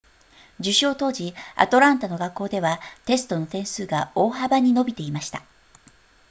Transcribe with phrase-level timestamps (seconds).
[0.59, 5.43] 受賞当時アトランタの学校ではテストの点数が大幅に伸びていました